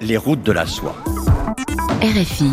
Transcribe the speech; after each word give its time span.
Les 0.00 0.16
routes 0.16 0.42
de 0.42 0.52
la 0.52 0.64
soie. 0.64 0.96
RFI. 2.00 2.52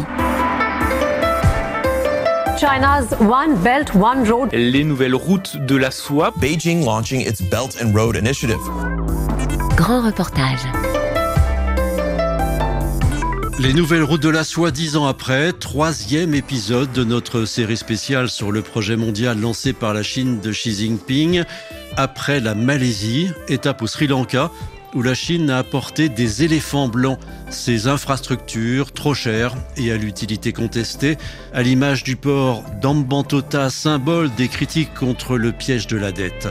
China's 2.58 3.08
One 3.22 3.56
Belt, 3.64 3.92
One 3.96 4.30
Road. 4.30 4.50
Les 4.52 4.84
nouvelles 4.84 5.16
routes 5.16 5.56
de 5.58 5.76
la 5.78 5.92
soie. 5.92 6.34
Beijing 6.38 6.84
launching 6.84 7.22
its 7.22 7.42
Belt 7.50 7.78
and 7.82 7.94
Road 7.98 8.18
Initiative. 8.18 8.58
Grand 9.78 10.02
reportage. 10.02 10.60
Les 13.60 13.74
nouvelles 13.74 14.04
routes 14.04 14.24
de 14.24 14.30
la 14.30 14.44
soie 14.44 14.72
dix 14.72 14.98
ans 14.98 15.06
après, 15.06 15.54
troisième 15.54 16.34
épisode 16.34 16.92
de 16.92 17.04
notre 17.04 17.46
série 17.46 17.78
spéciale 17.78 18.30
sur 18.30 18.52
le 18.52 18.62
projet 18.62 18.98
mondial 18.98 19.40
lancé 19.40 19.72
par 19.72 19.94
la 19.94 20.04
Chine 20.04 20.42
de 20.42 20.52
Xi 20.52 20.74
Jinping. 20.74 21.44
Après 21.96 22.40
la 22.40 22.56
Malaisie, 22.56 23.32
étape 23.48 23.82
au 23.82 23.88
Sri 23.88 24.08
Lanka, 24.08 24.52
où 24.94 25.02
la 25.02 25.14
Chine 25.14 25.50
a 25.50 25.58
apporté 25.58 26.10
des 26.10 26.44
éléphants 26.44 26.88
blancs, 26.88 27.20
ces 27.50 27.88
infrastructures 27.88 28.92
trop 28.92 29.14
chères 29.14 29.56
et 29.78 29.92
à 29.92 29.98
l'utilité 29.98 30.54
contestée, 30.54 31.18
à 31.54 31.62
l'image 31.62 32.04
du 32.04 32.16
port 32.16 32.64
d'Ambantota, 32.82 33.70
symbole 33.70 34.34
des 34.36 34.48
critiques 34.48 34.94
contre 34.94 35.38
le 35.38 35.52
piège 35.52 35.88
de 35.88 35.98
la 35.98 36.12
dette. 36.12 36.48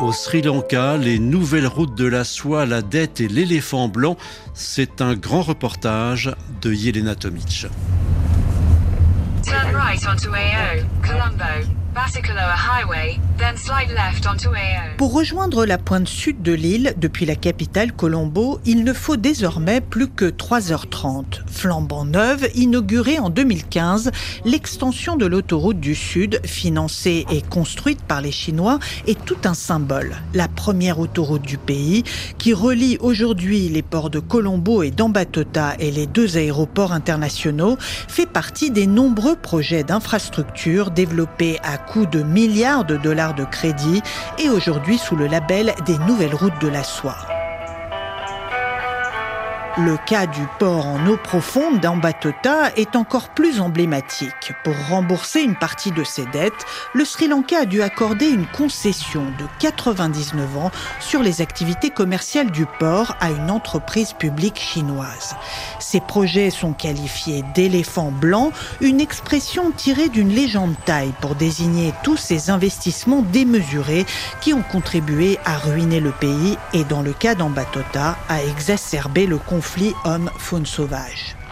Au 0.00 0.12
Sri 0.12 0.42
Lanka, 0.42 0.98
les 0.98 1.18
nouvelles 1.18 1.66
routes 1.66 1.96
de 1.96 2.06
la 2.06 2.24
soie, 2.24 2.66
la 2.66 2.82
dette 2.82 3.20
et 3.20 3.28
l'éléphant 3.28 3.88
blanc, 3.88 4.16
c'est 4.52 5.00
un 5.00 5.14
grand 5.14 5.42
reportage 5.42 6.34
de 6.60 6.72
Yelena 6.72 7.14
Tomic. 7.14 7.66
Pour 14.98 15.14
rejoindre 15.14 15.64
la 15.64 15.78
pointe 15.78 16.08
sud 16.08 16.42
de 16.42 16.52
l'île, 16.52 16.92
depuis 16.98 17.24
la 17.24 17.36
capitale 17.36 17.92
Colombo, 17.92 18.60
il 18.66 18.84
ne 18.84 18.92
faut 18.92 19.16
désormais 19.16 19.80
plus 19.80 20.08
que 20.08 20.26
3h30. 20.26 21.40
Flambant 21.46 22.04
neuve, 22.04 22.48
inaugurée 22.54 23.18
en 23.18 23.30
2015, 23.30 24.10
l'extension 24.44 25.16
de 25.16 25.24
l'autoroute 25.24 25.80
du 25.80 25.94
Sud, 25.94 26.40
financée 26.44 27.24
et 27.30 27.40
construite 27.40 28.02
par 28.02 28.20
les 28.20 28.30
Chinois, 28.30 28.78
est 29.06 29.24
tout 29.24 29.38
un 29.44 29.54
symbole. 29.54 30.16
La 30.34 30.48
première 30.48 31.00
autoroute 31.00 31.42
du 31.42 31.56
pays, 31.56 32.04
qui 32.36 32.52
relie 32.52 32.98
aujourd'hui 33.00 33.70
les 33.70 33.82
ports 33.82 34.10
de 34.10 34.20
Colombo 34.20 34.82
et 34.82 34.90
d'Ambatota 34.90 35.74
et 35.78 35.90
les 35.90 36.06
deux 36.06 36.36
aéroports 36.36 36.92
internationaux, 36.92 37.78
fait 37.80 38.26
partie 38.26 38.70
des 38.70 38.86
nombreux 38.86 39.36
projets 39.36 39.82
d'infrastructures 39.82 40.90
développés 40.90 41.58
à 41.62 41.78
coût 41.86 42.06
de 42.06 42.22
milliards 42.22 42.84
de 42.84 42.96
dollars 42.96 43.34
de 43.34 43.44
crédit 43.44 44.02
et 44.38 44.48
aujourd'hui 44.48 44.98
sous 44.98 45.16
le 45.16 45.26
label 45.26 45.74
des 45.86 45.98
nouvelles 45.98 46.34
routes 46.34 46.60
de 46.60 46.68
la 46.68 46.84
soie. 46.84 47.35
Le 49.78 49.98
cas 50.06 50.26
du 50.26 50.40
port 50.58 50.86
en 50.86 51.06
eau 51.06 51.18
profonde 51.18 51.80
d'Ambatota 51.80 52.70
est 52.76 52.96
encore 52.96 53.28
plus 53.28 53.60
emblématique. 53.60 54.54
Pour 54.64 54.74
rembourser 54.88 55.42
une 55.42 55.54
partie 55.54 55.90
de 55.90 56.02
ses 56.02 56.24
dettes, 56.24 56.64
le 56.94 57.04
Sri 57.04 57.28
Lanka 57.28 57.58
a 57.58 57.64
dû 57.66 57.82
accorder 57.82 58.26
une 58.26 58.46
concession 58.46 59.24
de 59.38 59.44
99 59.58 60.56
ans 60.56 60.70
sur 60.98 61.22
les 61.22 61.42
activités 61.42 61.90
commerciales 61.90 62.50
du 62.50 62.64
port 62.64 63.16
à 63.20 63.30
une 63.30 63.50
entreprise 63.50 64.14
publique 64.14 64.58
chinoise. 64.58 65.36
Ces 65.78 66.00
projets 66.00 66.48
sont 66.48 66.72
qualifiés 66.72 67.44
d'éléphants 67.54 68.12
blancs, 68.12 68.54
une 68.80 68.98
expression 68.98 69.72
tirée 69.72 70.08
d'une 70.08 70.30
légende 70.30 70.74
thaï 70.86 71.12
pour 71.20 71.34
désigner 71.34 71.92
tous 72.02 72.16
ces 72.16 72.48
investissements 72.48 73.20
démesurés 73.20 74.06
qui 74.40 74.54
ont 74.54 74.62
contribué 74.62 75.38
à 75.44 75.58
ruiner 75.58 76.00
le 76.00 76.12
pays 76.12 76.56
et, 76.72 76.84
dans 76.84 77.02
le 77.02 77.12
cas 77.12 77.34
d'Ambatota, 77.34 78.16
à 78.30 78.42
exacerber 78.42 79.26
le 79.26 79.36
conflit 79.36 79.65
conflit 79.66 79.94
homme-faune 80.04 80.64
sauvage. 80.64 81.45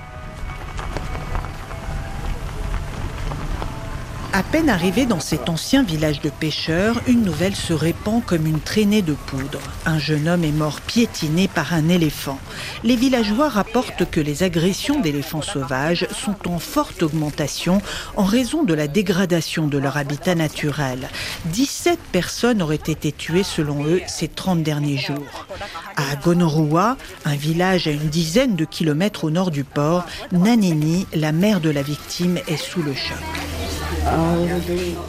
À 4.37 4.43
peine 4.43 4.69
arrivé 4.69 5.07
dans 5.07 5.21
cet 5.21 5.49
ancien 5.49 5.85
village 5.85 6.21
de 6.21 6.29
pêcheurs, 6.29 7.01
une 7.07 7.23
nouvelle 7.23 7.55
se 7.55 7.73
répand 7.73 8.21
comme 8.25 8.49
une 8.49 8.59
traînée 8.59 9.01
de 9.01 9.13
poudre. 9.13 9.61
Un 9.87 10.01
jeune 10.01 10.27
homme 10.27 10.43
est 10.43 10.51
mort 10.51 10.81
piétiné 10.81 11.47
par 11.47 11.73
un 11.73 11.89
éléphant. 11.89 12.41
Les 12.83 12.97
villageois 12.97 13.49
rapportent 13.49 14.11
que 14.11 14.19
les 14.19 14.43
agressions 14.43 14.99
d'éléphants 14.99 15.41
sauvages 15.41 16.09
sont 16.11 16.49
en 16.49 16.59
forte 16.59 17.05
augmentation 17.05 17.81
en 18.17 18.25
raison 18.25 18.65
de 18.65 18.75
la 18.75 18.89
dégradation 18.89 19.69
de 19.69 19.79
leur 19.79 19.97
habitat 19.97 20.35
naturel. 20.35 21.09
17 21.53 22.01
personnes 22.11 22.61
auraient 22.61 22.75
été 22.75 23.13
tuées 23.13 23.45
selon 23.45 23.87
eux 23.87 24.01
ces 24.09 24.27
30 24.27 24.65
derniers 24.65 24.99
jours. 24.99 25.47
À 25.95 26.17
Gonorua, 26.17 26.97
un 27.25 27.37
village 27.37 27.87
à 27.87 27.93
une 27.93 28.09
dizaine 28.09 28.57
de 28.57 28.65
kilomètres 28.65 29.23
au 29.23 29.31
nord 29.31 29.53
du 29.53 29.63
port, 29.63 30.05
Nanini, 30.33 31.07
la 31.15 31.31
mère 31.31 31.61
de 31.61 31.71
la 31.71 31.83
victime, 31.83 32.41
est 32.49 32.57
sous 32.57 32.83
le 32.83 32.95
choc. 32.95 33.54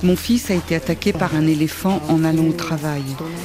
Mon 0.03 0.15
fils 0.15 0.51
a 0.51 0.53
été 0.53 0.75
attaqué 0.75 1.13
par 1.13 1.35
un 1.35 1.47
éléphant 1.47 2.01
en 2.09 2.23
allant 2.23 2.45
au 2.47 2.53
travail. 2.53 3.03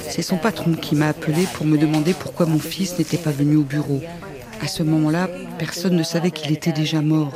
C'est 0.09 0.23
son 0.23 0.37
patron 0.37 0.73
qui 0.75 0.95
m'a 0.95 1.09
appelé 1.09 1.47
pour 1.55 1.67
me 1.67 1.79
demander 1.79 2.15
pourquoi 2.15 2.47
mon 2.47 2.59
fils 2.59 2.99
n'était 2.99 3.17
pas 3.17 3.31
venu 3.31 3.57
au 3.57 3.63
bureau. 3.63 4.01
À 4.63 4.67
ce 4.67 4.83
moment-là, 4.83 5.29
personne 5.59 5.97
ne 5.97 6.03
savait 6.03 6.31
qu'il 6.31 6.53
était 6.53 6.73
déjà 6.73 7.01
mort. 7.01 7.33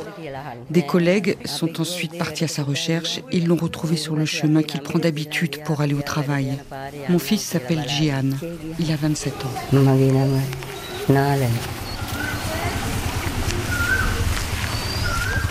Des 0.69 0.85
collègues 0.85 1.37
sont 1.45 1.81
ensuite 1.81 2.17
partis 2.17 2.43
à 2.43 2.47
sa 2.47 2.63
recherche. 2.63 3.19
Ils 3.31 3.47
l'ont 3.47 3.55
retrouvé 3.55 3.97
sur 3.97 4.15
le 4.15 4.25
chemin 4.25 4.61
qu'il 4.61 4.81
prend 4.81 4.99
d'habitude 4.99 5.63
pour 5.63 5.81
aller 5.81 5.95
au 5.95 6.01
travail. 6.01 6.59
Mon 7.09 7.19
fils 7.19 7.41
s'appelle 7.41 7.83
Jian. 7.87 8.29
Il 8.79 8.91
a 8.91 8.95
27 8.95 9.33
ans. 9.33 9.51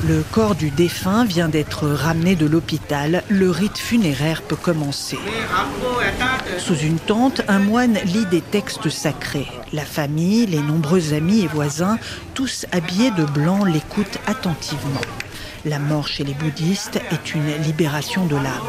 Le 0.07 0.23
corps 0.33 0.55
du 0.55 0.71
défunt 0.71 1.25
vient 1.25 1.49
d'être 1.49 1.89
ramené 1.89 2.37
de 2.37 2.45
l'hôpital. 2.45 3.23
Le 3.31 3.51
rite 3.51 3.79
funéraire 3.79 4.43
peut 4.43 4.57
commencer. 4.57 5.19
Sous 6.59 6.77
une 6.77 6.99
tente, 6.99 7.41
un 7.49 7.59
moine 7.59 7.99
lit 8.05 8.27
des 8.27 8.43
textes 8.43 8.91
sacrés. 8.91 9.47
La 9.73 9.85
famille, 9.85 10.45
les 10.45 10.61
nombreux 10.61 11.15
amis 11.15 11.41
et 11.41 11.47
voisins, 11.47 11.99
tous 12.35 12.67
habillés 12.71 13.13
de 13.13 13.25
blanc, 13.25 13.65
l'écoutent 13.65 14.19
attentivement. 14.27 15.01
La 15.65 15.79
mort 15.79 16.07
chez 16.07 16.25
les 16.25 16.35
bouddhistes 16.35 17.01
est 17.11 17.35
une 17.35 17.63
libération 17.63 18.27
de 18.27 18.37
l'âme. 18.37 18.61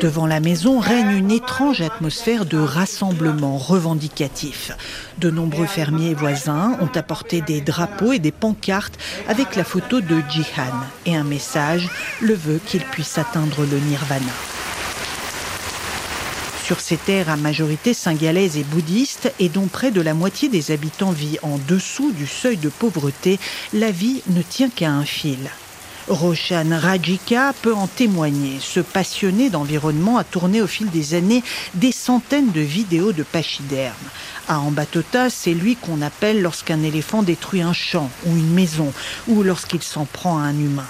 Devant 0.00 0.26
la 0.26 0.40
maison 0.40 0.78
règne 0.78 1.10
une 1.10 1.30
étrange 1.30 1.82
atmosphère 1.82 2.46
de 2.46 2.58
rassemblement 2.58 3.58
revendicatif. 3.58 4.72
De 5.18 5.30
nombreux 5.30 5.66
fermiers 5.66 6.14
voisins 6.14 6.78
ont 6.80 6.98
apporté 6.98 7.42
des 7.42 7.60
drapeaux 7.60 8.12
et 8.12 8.18
des 8.18 8.32
pancartes 8.32 8.98
avec 9.28 9.56
la 9.56 9.64
photo 9.64 10.00
de 10.00 10.22
Jihan 10.30 10.72
et 11.06 11.16
un 11.16 11.24
message, 11.24 11.88
le 12.20 12.34
vœu 12.34 12.60
qu'il 12.64 12.82
puisse 12.82 13.18
atteindre 13.18 13.66
le 13.70 13.78
nirvana. 13.78 14.32
Sur 16.64 16.80
ces 16.80 16.96
terres 16.96 17.28
à 17.28 17.36
majorité 17.36 17.94
singalaise 17.94 18.56
et 18.56 18.62
bouddhiste 18.62 19.32
et 19.40 19.48
dont 19.48 19.66
près 19.66 19.90
de 19.90 20.00
la 20.00 20.14
moitié 20.14 20.48
des 20.48 20.70
habitants 20.70 21.10
vit 21.10 21.36
en 21.42 21.58
dessous 21.68 22.12
du 22.12 22.26
seuil 22.26 22.56
de 22.56 22.68
pauvreté, 22.68 23.40
la 23.72 23.90
vie 23.90 24.22
ne 24.28 24.40
tient 24.40 24.70
qu'à 24.70 24.90
un 24.90 25.04
fil. 25.04 25.50
Roshan 26.10 26.76
Rajika 26.76 27.54
peut 27.62 27.72
en 27.72 27.86
témoigner. 27.86 28.58
Ce 28.60 28.80
passionné 28.80 29.48
d'environnement 29.48 30.18
a 30.18 30.24
tourné 30.24 30.60
au 30.60 30.66
fil 30.66 30.90
des 30.90 31.14
années 31.14 31.44
des 31.74 31.92
centaines 31.92 32.50
de 32.50 32.60
vidéos 32.60 33.12
de 33.12 33.22
pachydermes. 33.22 33.94
À 34.48 34.58
Ambatota, 34.58 35.30
c'est 35.30 35.54
lui 35.54 35.76
qu'on 35.76 36.02
appelle 36.02 36.42
lorsqu'un 36.42 36.82
éléphant 36.82 37.22
détruit 37.22 37.62
un 37.62 37.72
champ 37.72 38.10
ou 38.26 38.36
une 38.36 38.52
maison 38.52 38.92
ou 39.28 39.44
lorsqu'il 39.44 39.82
s'en 39.82 40.04
prend 40.04 40.38
à 40.38 40.42
un 40.42 40.58
humain. 40.58 40.88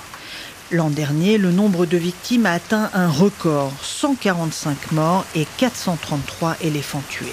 L'an 0.71 0.89
dernier, 0.89 1.37
le 1.37 1.53
nombre 1.53 1.85
de 1.85 1.99
victimes 1.99 2.47
a 2.47 2.53
atteint 2.53 2.91
un 2.95 3.09
record, 3.09 3.73
145 3.83 4.93
morts 4.93 5.27
et 5.35 5.47
433 5.59 6.57
éléphants 6.63 7.03
tués. 7.11 7.27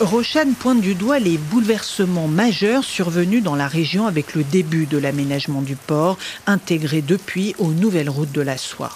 Roshan 0.00 0.54
pointe 0.58 0.80
du 0.80 0.94
doigt 0.94 1.18
les 1.18 1.36
bouleversements 1.36 2.26
majeurs 2.26 2.84
survenus 2.84 3.42
dans 3.42 3.54
la 3.54 3.68
région 3.68 4.06
avec 4.06 4.34
le 4.34 4.44
début 4.44 4.86
de 4.86 4.96
l'aménagement 4.96 5.60
du 5.60 5.76
port, 5.76 6.16
intégré 6.46 7.02
depuis 7.02 7.54
aux 7.58 7.72
nouvelles 7.72 8.08
routes 8.08 8.32
de 8.32 8.40
la 8.40 8.56
soie. 8.56 8.92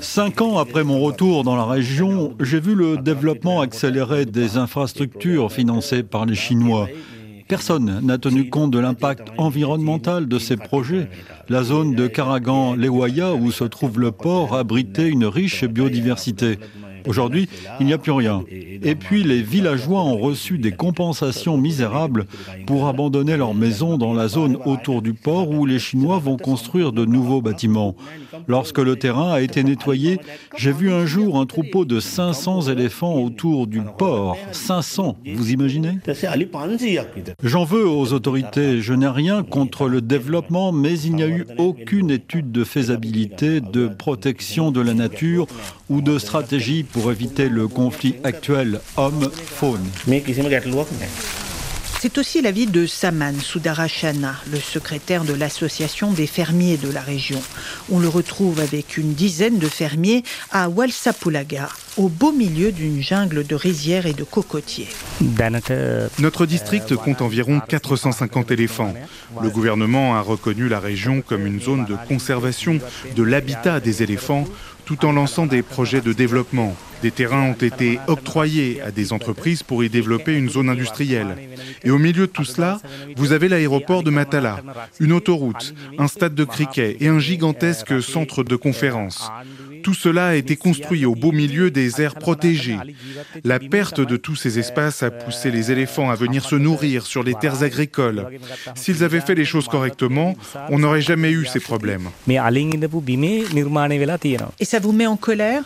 Cinq 0.00 0.40
ans 0.40 0.58
après 0.58 0.82
mon 0.82 0.98
retour 1.00 1.44
dans 1.44 1.54
la 1.54 1.64
région, 1.64 2.34
j'ai 2.40 2.58
vu 2.58 2.74
le 2.74 2.96
développement 2.96 3.60
accéléré 3.60 4.26
des 4.26 4.56
infrastructures 4.56 5.52
financées 5.52 6.02
par 6.02 6.26
les 6.26 6.34
Chinois. 6.34 6.88
Personne 7.46 8.00
n'a 8.02 8.18
tenu 8.18 8.50
compte 8.50 8.72
de 8.72 8.78
l'impact 8.80 9.28
environnemental 9.38 10.26
de 10.26 10.38
ces 10.38 10.56
projets. 10.56 11.08
La 11.48 11.62
zone 11.62 11.94
de 11.94 12.08
Karagan-Lewaya, 12.08 13.34
où 13.34 13.52
se 13.52 13.64
trouve 13.64 14.00
le 14.00 14.10
port, 14.10 14.56
abritait 14.56 15.08
une 15.08 15.26
riche 15.26 15.64
biodiversité. 15.64 16.58
Aujourd'hui, 17.06 17.48
il 17.80 17.86
n'y 17.86 17.92
a 17.92 17.98
plus 17.98 18.12
rien. 18.12 18.42
Et 18.50 18.94
puis 18.94 19.22
les 19.22 19.42
villageois 19.42 20.02
ont 20.02 20.18
reçu 20.18 20.58
des 20.58 20.72
compensations 20.72 21.56
misérables 21.56 22.26
pour 22.66 22.86
abandonner 22.88 23.36
leurs 23.36 23.54
maisons 23.54 23.98
dans 23.98 24.12
la 24.12 24.28
zone 24.28 24.58
autour 24.64 25.02
du 25.02 25.14
port 25.14 25.50
où 25.50 25.66
les 25.66 25.78
Chinois 25.78 26.18
vont 26.18 26.36
construire 26.36 26.92
de 26.92 27.04
nouveaux 27.04 27.42
bâtiments. 27.42 27.94
Lorsque 28.48 28.78
le 28.78 28.96
terrain 28.96 29.32
a 29.32 29.40
été 29.40 29.62
nettoyé, 29.64 30.18
j'ai 30.56 30.72
vu 30.72 30.92
un 30.92 31.06
jour 31.06 31.38
un 31.38 31.46
troupeau 31.46 31.84
de 31.84 32.00
500 32.00 32.62
éléphants 32.62 33.14
autour 33.14 33.66
du 33.66 33.82
port. 33.98 34.36
500, 34.52 35.16
vous 35.34 35.50
imaginez? 35.50 35.98
J'en 37.42 37.64
veux 37.64 37.88
aux 37.88 38.12
autorités. 38.12 38.80
Je 38.80 38.94
n'ai 38.94 39.08
rien 39.08 39.42
contre 39.42 39.88
le 39.88 40.00
développement, 40.00 40.72
mais 40.72 40.98
il 41.00 41.14
n'y 41.14 41.22
a 41.22 41.28
eu 41.28 41.46
aucune 41.58 42.10
étude 42.10 42.52
de 42.52 42.64
faisabilité, 42.64 43.60
de 43.60 43.88
protection 43.88 44.70
de 44.70 44.80
la 44.80 44.94
nature 44.94 45.46
ou 45.88 46.00
de 46.00 46.18
stratégie 46.18 46.84
pour 46.92 47.10
éviter 47.10 47.48
le 47.48 47.68
conflit 47.68 48.16
actuel 48.24 48.80
homme-faune. 48.96 49.86
C'est 52.02 52.18
aussi 52.18 52.42
l'avis 52.42 52.66
de 52.66 52.84
Saman 52.84 53.38
Sudarashana, 53.40 54.34
le 54.50 54.58
secrétaire 54.58 55.22
de 55.22 55.34
l'association 55.34 56.12
des 56.12 56.26
fermiers 56.26 56.76
de 56.76 56.90
la 56.90 57.00
région. 57.00 57.40
On 57.92 58.00
le 58.00 58.08
retrouve 58.08 58.58
avec 58.58 58.96
une 58.96 59.14
dizaine 59.14 59.60
de 59.60 59.68
fermiers 59.68 60.24
à 60.50 60.68
Walsapulaga, 60.68 61.68
au 61.96 62.08
beau 62.08 62.32
milieu 62.32 62.72
d'une 62.72 63.00
jungle 63.00 63.46
de 63.46 63.54
rizières 63.54 64.06
et 64.06 64.14
de 64.14 64.24
cocotiers. 64.24 64.88
Notre 66.18 66.44
district 66.44 66.96
compte 66.96 67.22
environ 67.22 67.60
450 67.60 68.50
éléphants. 68.50 68.94
Le 69.40 69.50
gouvernement 69.50 70.16
a 70.16 70.22
reconnu 70.22 70.68
la 70.68 70.80
région 70.80 71.22
comme 71.22 71.46
une 71.46 71.60
zone 71.60 71.84
de 71.84 71.94
conservation 72.08 72.80
de 73.14 73.22
l'habitat 73.22 73.78
des 73.78 74.02
éléphants 74.02 74.44
tout 74.84 75.04
en 75.04 75.12
lançant 75.12 75.46
des 75.46 75.62
projets 75.62 76.00
de 76.00 76.12
développement. 76.12 76.76
Des 77.02 77.10
terrains 77.10 77.50
ont 77.50 77.54
été 77.54 77.98
octroyés 78.06 78.80
à 78.80 78.92
des 78.92 79.12
entreprises 79.12 79.62
pour 79.64 79.82
y 79.82 79.88
développer 79.88 80.36
une 80.36 80.48
zone 80.48 80.68
industrielle. 80.68 81.36
Et 81.82 81.90
au 81.90 81.98
milieu 81.98 82.26
de 82.28 82.32
tout 82.32 82.44
cela, 82.44 82.80
vous 83.16 83.32
avez 83.32 83.48
l'aéroport 83.48 84.04
de 84.04 84.10
Matala, 84.10 84.60
une 85.00 85.12
autoroute, 85.12 85.74
un 85.98 86.06
stade 86.06 86.34
de 86.34 86.44
cricket 86.44 86.96
et 87.00 87.08
un 87.08 87.18
gigantesque 87.18 88.00
centre 88.00 88.44
de 88.44 88.54
conférences. 88.54 89.30
Tout 89.82 89.94
cela 89.94 90.28
a 90.28 90.34
été 90.34 90.56
construit 90.56 91.04
au 91.04 91.14
beau 91.14 91.32
milieu 91.32 91.70
des 91.70 92.00
aires 92.00 92.14
protégées. 92.14 92.78
La 93.44 93.58
perte 93.58 94.00
de 94.00 94.16
tous 94.16 94.36
ces 94.36 94.58
espaces 94.58 95.02
a 95.02 95.10
poussé 95.10 95.50
les 95.50 95.70
éléphants 95.70 96.10
à 96.10 96.14
venir 96.14 96.44
se 96.44 96.56
nourrir 96.56 97.06
sur 97.06 97.22
les 97.22 97.34
terres 97.34 97.62
agricoles. 97.62 98.26
S'ils 98.74 99.04
avaient 99.04 99.20
fait 99.20 99.34
les 99.34 99.44
choses 99.44 99.68
correctement, 99.68 100.34
on 100.70 100.78
n'aurait 100.78 101.00
jamais 101.00 101.30
eu 101.30 101.46
ces 101.46 101.60
problèmes. 101.60 102.08
Et 104.60 104.64
ça 104.64 104.78
vous 104.78 104.92
met 104.92 105.06
en 105.06 105.16
colère? 105.16 105.62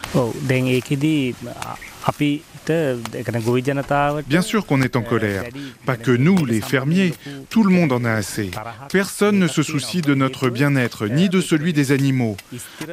Bien 4.27 4.43
sûr 4.43 4.67
qu'on 4.67 4.83
est 4.83 4.97
en 4.97 5.03
colère. 5.03 5.45
Pas 5.85 5.97
que 5.97 6.11
nous, 6.11 6.45
les 6.45 6.61
fermiers. 6.61 7.13
Tout 7.51 7.65
le 7.65 7.71
monde 7.71 7.93
en 7.93 8.05
a 8.05 8.13
assez. 8.13 8.51
Personne 8.91 9.39
ne 9.39 9.47
se 9.47 9.63
soucie 9.63 10.03
de 10.03 10.15
notre 10.15 10.49
bien-être, 10.49 11.07
ni 11.07 11.29
de 11.29 11.41
celui 11.41 11.73
des 11.73 11.93
animaux. 11.93 12.37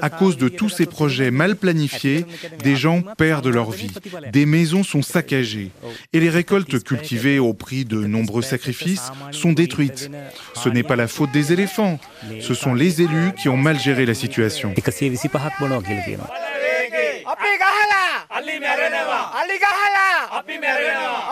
À 0.02 0.10
cause 0.10 0.38
de 0.38 0.50
tous 0.50 0.70
ces 0.70 0.86
projets 0.86 1.32
mal 1.32 1.56
planifiés, 1.56 2.26
des 2.64 2.76
gens 2.76 3.02
perdent 3.18 3.48
leur 3.48 3.72
vie. 3.72 3.92
Des 4.32 4.46
maisons 4.46 4.84
sont 4.84 5.02
saccagées. 5.02 5.72
Et 6.14 6.20
les 6.20 6.30
récoltes 6.30 6.84
cultivées 6.84 7.40
au 7.40 7.54
prix 7.54 7.86
de 7.86 8.06
nombreux 8.06 8.42
sacrifices 8.42 9.12
sont 9.32 9.54
détruites. 9.54 10.10
Ce 10.56 10.70
n'est 10.70 10.84
pas 10.84 10.96
la 10.96 11.08
faute 11.08 11.32
des 11.32 11.54
éléphants. 11.54 12.00
Ce 12.42 12.54
sont 12.54 12.74
les 12.74 13.02
élus 13.02 13.34
qui 13.42 13.50
ont 13.50 13.58
mal 13.58 13.80
géré 13.80 14.06
la 14.06 14.14
situation. 14.14 14.74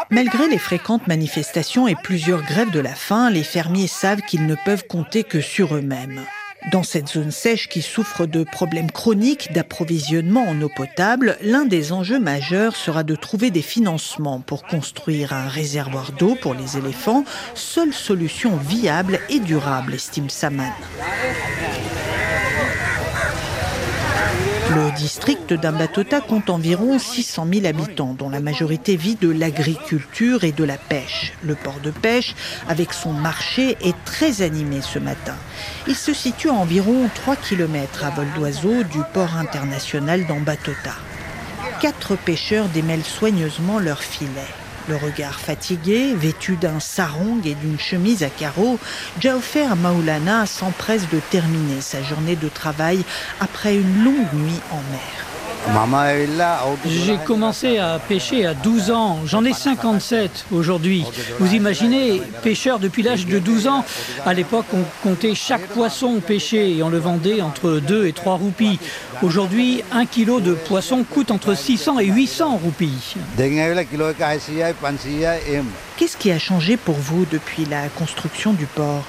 Malgré 0.10 0.48
les 0.48 0.58
fréquentes 0.58 1.08
manifestations 1.08 1.88
et 1.88 1.96
plusieurs 1.96 2.44
grèves 2.44 2.72
de 2.72 2.80
la 2.80 2.94
faim, 2.94 3.30
les 3.30 3.44
fermiers 3.44 3.88
savent 3.88 4.22
qu'ils 4.22 4.46
ne 4.46 4.56
peuvent 4.56 4.86
compter 4.88 5.24
que 5.24 5.42
sur 5.42 5.76
eux-mêmes. 5.76 6.22
Dans 6.70 6.84
cette 6.84 7.10
zone 7.10 7.32
sèche 7.32 7.68
qui 7.70 7.82
souffre 7.82 8.28
de 8.28 8.44
problèmes 8.44 8.92
chroniques 8.92 9.52
d'approvisionnement 9.52 10.44
en 10.44 10.62
eau 10.62 10.70
potable, 10.70 11.38
l'un 11.42 11.66
des 11.66 11.92
enjeux 11.92 12.20
majeurs 12.20 12.76
sera 12.76 13.02
de 13.02 13.16
trouver 13.16 13.50
des 13.50 13.64
financements 13.64 14.42
pour 14.42 14.64
construire 14.64 15.34
un 15.34 15.48
réservoir 15.48 16.12
d'eau 16.12 16.36
pour 16.40 16.54
les 16.54 16.78
éléphants, 16.78 17.26
seule 17.56 17.94
solution 17.94 18.58
viable 18.58 19.20
et 19.30 19.40
durable, 19.40 19.96
estime 19.96 20.30
Saman. 20.30 20.72
Le 24.74 24.96
district 24.96 25.52
d'Ambatota 25.52 26.22
compte 26.22 26.50
environ 26.50 26.98
600 26.98 27.46
000 27.56 27.66
habitants, 27.66 28.16
dont 28.18 28.30
la 28.30 28.40
majorité 28.40 28.96
vit 28.96 29.16
de 29.16 29.30
l'agriculture 29.30 30.46
et 30.46 30.54
de 30.54 30.64
la 30.64 30.78
pêche. 30.78 31.34
Le 31.44 31.56
port 31.56 31.82
de 31.84 31.92
pêche, 31.92 32.36
avec 32.70 32.94
son 32.94 33.12
marché, 33.12 33.76
est 33.82 33.96
très 34.06 34.42
animé 34.42 34.80
ce 34.82 34.98
matin. 34.98 35.36
Il 35.88 35.96
se 35.96 36.14
situe 36.14 36.48
à 36.48 36.54
environ 36.54 37.10
3 37.14 37.36
km 37.36 38.06
à 38.06 38.12
vol 38.12 38.28
d'oiseau 38.34 38.84
du 38.84 39.00
port 39.14 39.36
international 39.36 40.26
d'Ambatota. 40.26 40.96
Quatre 41.82 42.16
pêcheurs 42.16 42.70
démêlent 42.70 43.04
soigneusement 43.04 43.78
leurs 43.78 44.04
filets. 44.04 44.61
Le 44.92 44.98
regard 44.98 45.40
fatigué, 45.40 46.14
vêtu 46.16 46.58
d'un 46.58 46.82
sarong 46.82 47.40
et 47.46 47.56
d'une 47.56 47.80
chemise 47.80 48.24
à 48.24 48.30
carreaux, 48.30 48.78
Jaofer 49.22 49.74
Maulana 49.78 50.46
s'empresse 50.46 51.08
de 51.08 51.22
terminer 51.30 51.80
sa 51.80 52.04
journée 52.04 52.36
de 52.36 52.50
travail 52.50 53.06
après 53.40 53.78
une 53.78 54.04
longue 54.04 54.34
nuit 54.34 54.60
en 54.70 54.82
mer. 54.92 55.31
J'ai 57.06 57.18
commencé 57.18 57.78
à 57.78 58.00
pêcher 58.00 58.46
à 58.46 58.54
12 58.54 58.92
ans, 58.92 59.20
j'en 59.26 59.46
ai 59.46 59.54
57 59.54 60.46
aujourd'hui. 60.52 61.06
Vous 61.40 61.54
imaginez, 61.54 62.22
pêcheur 62.42 62.80
depuis 62.80 63.04
l'âge 63.04 63.26
de 63.26 63.40
12 63.40 63.68
ans, 63.68 63.86
à 64.26 64.34
l'époque 64.34 64.66
on 64.74 64.84
comptait 65.04 65.36
chaque 65.36 65.68
poisson 65.68 66.20
pêché 66.20 66.76
et 66.78 66.84
on 66.84 66.90
le 66.90 66.98
vendait 66.98 67.42
entre 67.42 67.80
2 67.80 68.08
et 68.08 68.14
3 68.14 68.36
roupies. 68.36 68.80
Aujourd'hui, 69.22 69.84
un 69.92 70.06
kilo 70.06 70.40
de 70.40 70.54
poisson 70.54 71.04
coûte 71.04 71.32
entre 71.32 71.56
600 71.56 72.00
et 72.00 72.06
800 72.06 72.60
roupies. 72.64 73.16
Qu'est-ce 76.02 76.18
qui 76.18 76.32
a 76.32 76.40
changé 76.40 76.78
pour 76.78 76.96
vous 76.96 77.28
depuis 77.32 77.64
la 77.66 77.88
construction 77.90 78.54
du 78.54 78.66
port 78.66 79.06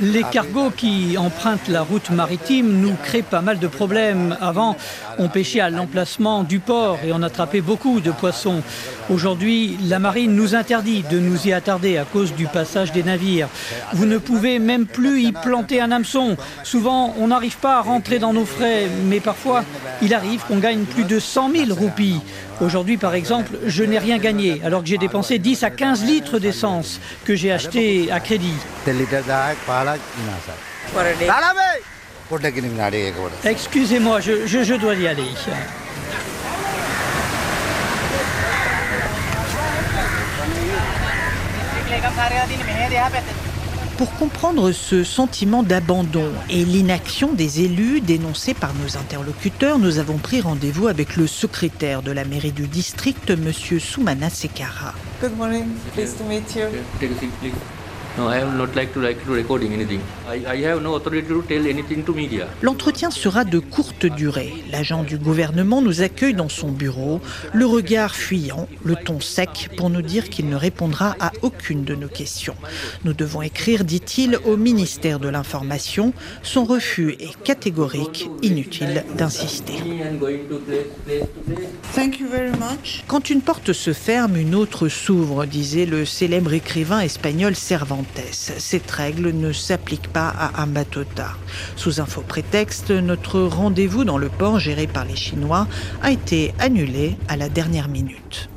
les 0.00 0.22
cargos 0.30 0.70
qui 0.70 1.16
empruntent 1.16 1.68
la 1.68 1.80
route 1.80 2.10
maritime 2.10 2.80
nous 2.82 2.94
créent 3.02 3.22
pas 3.22 3.40
mal 3.40 3.58
de 3.58 3.66
problèmes. 3.66 4.36
Avant, 4.42 4.76
on 5.18 5.30
pêchait 5.30 5.60
à 5.60 5.70
l'emplacement 5.70 6.42
du 6.42 6.58
port 6.58 6.98
et 7.06 7.12
on 7.14 7.22
attrapait 7.22 7.62
beaucoup 7.62 8.00
de 8.00 8.10
poissons. 8.10 8.62
Aujourd'hui, 9.08 9.78
la 9.88 9.98
marine 9.98 10.34
nous 10.34 10.54
interdit 10.54 11.04
de 11.10 11.18
nous 11.18 11.46
y 11.48 11.54
attarder 11.54 11.96
à 11.96 12.04
cause 12.04 12.34
du 12.34 12.46
passage 12.46 12.92
des 12.92 13.02
navires. 13.02 13.48
Vous 13.94 14.04
ne 14.04 14.18
pouvez 14.18 14.58
même 14.58 14.84
plus 14.84 15.22
y 15.22 15.32
planter 15.32 15.80
un 15.80 15.90
hameçon. 15.90 16.36
Souvent, 16.64 17.14
on 17.18 17.28
n'arrive 17.28 17.56
pas 17.56 17.78
à 17.78 17.80
rentrer 17.80 18.18
dans 18.18 18.34
nos 18.34 18.44
frais, 18.44 18.88
mais 19.06 19.20
parfois, 19.20 19.64
il 20.02 20.12
arrive 20.12 20.44
qu'on 20.46 20.58
gagne 20.58 20.84
plus 20.84 21.04
de 21.04 21.18
100 21.18 21.50
000 21.50 21.74
roupies. 21.74 22.20
Aujourd'hui, 22.62 22.96
par 22.96 23.14
exemple, 23.16 23.50
je 23.66 23.82
n'ai 23.82 23.98
rien 23.98 24.18
gagné, 24.18 24.60
alors 24.64 24.82
que 24.82 24.88
j'ai 24.88 24.96
dépensé 24.96 25.40
10 25.40 25.64
à 25.64 25.70
15 25.70 26.04
litres 26.04 26.38
d'essence 26.38 27.00
que 27.24 27.34
j'ai 27.34 27.50
acheté 27.50 28.12
à 28.12 28.20
crédit. 28.20 28.54
Excusez-moi, 33.44 34.20
je, 34.20 34.46
je, 34.46 34.74
dois 34.74 34.94
y 34.94 35.08
aller. 35.08 35.24
Pour 43.98 44.12
comprendre 44.14 44.72
ce 44.72 45.04
sentiment 45.04 45.62
d'abandon 45.62 46.30
et 46.48 46.64
l'inaction 46.64 47.32
des 47.32 47.60
élus 47.60 48.00
dénoncés 48.00 48.54
par 48.54 48.72
nos 48.74 48.96
interlocuteurs, 48.96 49.78
nous 49.78 49.98
avons 49.98 50.16
pris 50.16 50.40
rendez-vous 50.40 50.88
avec 50.88 51.16
le 51.16 51.26
secrétaire 51.26 52.02
de 52.02 52.10
la 52.10 52.24
mairie 52.24 52.52
du 52.52 52.66
district, 52.66 53.30
M. 53.30 53.52
Soumana 53.52 54.30
Sekara. 54.30 54.94
Good 55.20 55.36
morning. 55.36 55.66
Pleased 55.94 56.18
to 56.18 56.24
meet 56.24 56.56
you. 56.56 56.68
Take 58.14 58.18
a 58.18 58.18
seat, 58.18 58.18
please. 58.18 58.18
No, 58.18 58.28
I 58.28 58.36
have 58.36 58.56
not 58.56 58.74
like 58.74 58.92
to 58.92 59.00
like 59.00 59.24
to 59.24 59.32
recording 59.32 59.72
anything. 59.72 60.00
I, 60.28 60.44
I 60.46 60.62
have 60.66 60.82
no 60.82 60.94
authority 60.94 61.28
to 61.28 61.42
tell 61.42 61.66
anything 61.66 62.04
to 62.04 62.14
media. 62.14 62.46
L'entretien 62.62 63.10
sera 63.10 63.44
de 63.44 63.58
courte 63.58 64.06
durée. 64.06 64.52
L'agent 64.70 65.02
du 65.02 65.18
gouvernement 65.18 65.82
nous 65.82 66.02
accueille 66.02 66.34
dans 66.34 66.48
son 66.48 66.70
bureau, 66.70 67.20
le 67.52 67.66
regard 67.66 68.14
fuyant, 68.14 68.68
le 68.84 68.96
ton 68.96 69.20
sec, 69.20 69.70
pour 69.76 69.90
nous 69.90 70.02
dire 70.02 70.28
qu'il 70.28 70.48
ne 70.48 70.56
répondra 70.56 71.16
à 71.20 71.32
aucune 71.42 71.84
de 71.84 71.94
nos 71.94 72.08
questions. 72.08 72.56
Nous 73.04 73.14
devons 73.14 73.42
écrire, 73.42 73.84
dit-il, 73.84 74.38
au 74.44 74.56
ministère 74.56 75.18
de 75.18 75.28
l'Information. 75.28 76.12
Son 76.42 76.64
refus 76.64 77.16
est 77.18 77.40
catégorique, 77.42 78.28
inutile 78.42 79.04
d'insister. 79.16 79.74
Quand 83.06 83.30
une 83.30 83.40
porte 83.40 83.72
se 83.72 83.92
ferme, 83.92 84.36
une 84.36 84.54
autre 84.54 84.88
s'ouvre, 84.88 85.46
disait 85.46 85.86
le 85.86 86.04
célèbre 86.04 86.52
écrivain 86.52 87.00
espagnol 87.00 87.54
Cervantes. 87.54 88.01
Cette 88.32 88.90
règle 88.90 89.30
ne 89.30 89.52
s'applique 89.52 90.08
pas 90.08 90.28
à 90.28 90.62
Ambatota. 90.62 91.30
Sous 91.76 92.00
un 92.00 92.06
faux 92.06 92.22
prétexte, 92.22 92.90
notre 92.90 93.40
rendez-vous 93.40 94.04
dans 94.04 94.18
le 94.18 94.28
port 94.28 94.58
géré 94.58 94.86
par 94.86 95.04
les 95.04 95.16
Chinois 95.16 95.66
a 96.02 96.10
été 96.10 96.54
annulé 96.58 97.16
à 97.28 97.36
la 97.36 97.48
dernière 97.48 97.88
minute. 97.88 98.48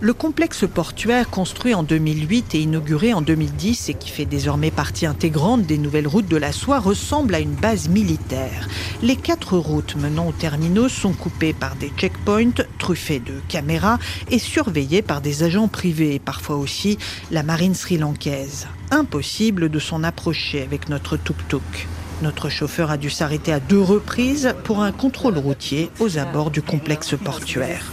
Le 0.00 0.14
complexe 0.14 0.64
portuaire 0.72 1.28
construit 1.28 1.74
en 1.74 1.82
2008 1.82 2.54
et 2.54 2.60
inauguré 2.60 3.12
en 3.12 3.20
2010 3.20 3.88
et 3.88 3.94
qui 3.94 4.10
fait 4.10 4.26
désormais 4.26 4.70
partie 4.70 5.06
intégrante 5.06 5.62
des 5.62 5.76
nouvelles 5.76 6.06
routes 6.06 6.28
de 6.28 6.36
la 6.36 6.52
soie 6.52 6.78
ressemble 6.78 7.34
à 7.34 7.40
une 7.40 7.56
base 7.56 7.88
militaire. 7.88 8.68
Les 9.02 9.16
quatre 9.16 9.58
routes 9.58 9.96
menant 9.96 10.28
aux 10.28 10.32
terminaux 10.32 10.88
sont 10.88 11.12
coupées 11.12 11.52
par 11.52 11.74
des 11.74 11.90
checkpoints 11.96 12.62
truffés 12.78 13.18
de 13.18 13.34
caméras 13.48 13.98
et 14.30 14.38
surveillées 14.38 15.02
par 15.02 15.20
des 15.20 15.42
agents 15.42 15.66
privés 15.66 16.14
et 16.14 16.20
parfois 16.20 16.58
aussi 16.58 16.96
la 17.32 17.42
marine 17.42 17.74
sri-lankaise. 17.74 18.68
Impossible 18.92 19.68
de 19.68 19.80
s'en 19.80 20.04
approcher 20.04 20.62
avec 20.62 20.88
notre 20.88 21.16
tuk-tuk. 21.16 21.88
Notre 22.20 22.48
chauffeur 22.48 22.90
a 22.90 22.96
dû 22.96 23.10
s'arrêter 23.10 23.52
à 23.52 23.60
deux 23.60 23.80
reprises 23.80 24.54
pour 24.64 24.80
un 24.80 24.90
contrôle 24.90 25.38
routier 25.38 25.88
aux 26.00 26.18
abords 26.18 26.50
du 26.50 26.62
complexe 26.62 27.14
portuaire. 27.16 27.90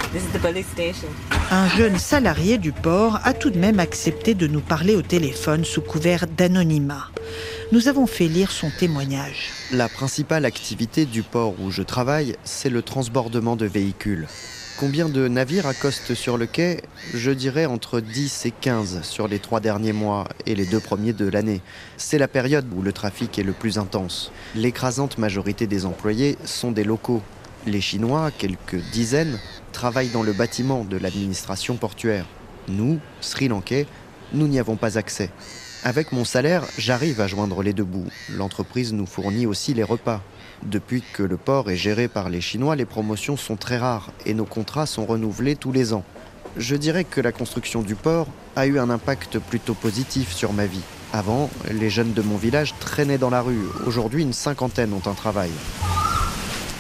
Un 1.52 1.68
jeune 1.70 2.00
salarié 2.00 2.58
du 2.58 2.72
port 2.72 3.20
a 3.24 3.34
tout 3.34 3.52
de 3.52 3.60
même 3.60 3.80
accepté 3.80 4.34
de 4.34 4.48
nous 4.48 4.62
parler 4.62 4.96
au 4.96 5.04
téléphone 5.04 5.64
sous 5.64 5.82
couvert 5.82 6.26
d'anonymat. 6.26 7.12
Nous 7.72 7.88
avons 7.88 8.08
fait 8.08 8.28
lire 8.28 8.52
son 8.52 8.72
témoignage. 8.72 9.52
La 9.72 9.90
principale 9.90 10.46
activité 10.46 11.06
du 11.06 11.22
port 11.22 11.54
où 11.60 11.70
je 11.70 11.84
travaille, 11.84 12.36
c'est 12.44 12.70
le 12.70 12.82
transbordement 12.82 13.56
de 13.56 13.66
véhicules. 13.68 14.28
Combien 14.78 15.08
de 15.08 15.30
navires 15.30 15.68
accostent 15.68 16.16
sur 16.16 16.38
le 16.38 16.48
quai? 16.48 16.82
Je 17.14 17.32
dirais 17.32 17.66
entre 17.66 18.02
10 18.02 18.46
et 18.46 18.52
15 18.52 19.04
sur 19.04 19.30
les 19.30 19.40
trois 19.40 19.62
derniers 19.62 19.94
mois 19.94 20.28
et 20.46 20.54
les 20.54 20.66
deux 20.66 20.82
premiers 20.82 21.14
de 21.14 21.30
l'année. 21.30 21.62
C'est 21.96 22.18
la 22.18 22.28
période 22.28 22.66
où 22.76 22.82
le 22.82 22.92
trafic 22.92 23.40
est 23.40 23.44
le 23.44 23.54
plus 23.54 23.78
intense. 23.78 24.34
L'écrasante 24.54 25.18
majorité 25.18 25.66
des 25.66 25.86
employés 25.86 26.38
sont 26.44 26.74
des 26.74 26.84
locaux. 26.84 27.22
Les 27.66 27.80
Chinois, 27.80 28.32
quelques 28.38 28.82
dizaines, 28.92 29.40
travaillent 29.72 30.10
dans 30.10 30.24
le 30.24 30.34
bâtiment 30.34 30.84
de 30.84 30.98
l'administration 30.98 31.78
portuaire. 31.78 32.26
Nous, 32.68 33.00
Sri 33.22 33.48
Lankais, 33.48 33.88
nous 34.34 34.50
n'y 34.50 34.60
avons 34.60 34.76
pas 34.76 34.98
accès. 34.98 35.30
Avec 35.88 36.12
mon 36.12 36.26
salaire, 36.26 36.64
j'arrive 36.80 37.22
à 37.22 37.28
joindre 37.28 37.62
les 37.62 37.72
deux 37.72 37.84
bouts. 37.84 38.08
L'entreprise 38.36 38.92
nous 38.92 39.06
fournit 39.06 39.46
aussi 39.46 39.76
les 39.76 39.84
repas. 39.84 40.20
Depuis 40.64 41.04
que 41.14 41.22
le 41.22 41.38
port 41.38 41.70
est 41.70 41.76
géré 41.76 42.08
par 42.08 42.30
les 42.30 42.42
Chinois, 42.42 42.76
les 42.76 42.86
promotions 42.86 43.38
sont 43.38 43.56
très 43.56 43.78
rares 43.78 44.10
et 44.26 44.34
nos 44.34 44.46
contrats 44.46 44.88
sont 44.88 45.06
renouvelés 45.06 45.56
tous 45.56 45.72
les 45.72 45.94
ans. 45.94 46.04
Je 46.58 46.76
dirais 46.76 47.04
que 47.04 47.22
la 47.22 47.32
construction 47.32 47.84
du 47.84 47.94
port 47.94 48.26
a 48.56 48.66
eu 48.66 48.80
un 48.80 48.90
impact 48.90 49.38
plutôt 49.38 49.76
positif 49.76 50.34
sur 50.34 50.54
ma 50.54 50.66
vie. 50.66 50.82
Avant, 51.14 51.52
les 51.70 51.92
jeunes 51.92 52.14
de 52.14 52.24
mon 52.24 52.38
village 52.38 52.74
traînaient 52.80 53.20
dans 53.20 53.30
la 53.30 53.42
rue. 53.42 53.62
Aujourd'hui, 53.86 54.24
une 54.24 54.34
cinquantaine 54.34 54.92
ont 54.92 55.08
un 55.08 55.14
travail. 55.14 55.52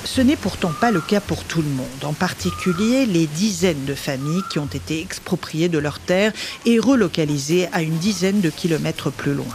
Ce 0.06 0.22
n'est 0.22 0.36
pourtant 0.36 0.72
pas 0.72 0.92
le 0.92 1.02
cas 1.02 1.20
pour 1.20 1.44
tout 1.44 1.64
le 1.64 1.70
monde, 1.70 2.04
en 2.04 2.14
particulier 2.14 3.08
les 3.08 3.26
dizaines 3.26 3.86
de 3.86 3.96
familles 3.96 4.44
qui 4.52 4.60
ont 4.60 4.68
été 4.68 5.02
expropriées 5.02 5.68
de 5.68 5.80
leurs 5.80 6.00
terres 6.00 6.32
et 6.66 6.80
relocalisées 6.80 7.68
à 7.74 7.82
une 7.82 7.98
dizaine 7.98 8.40
de 8.40 8.52
kilomètres 8.52 9.10
plus 9.10 9.34
loin. 9.34 9.46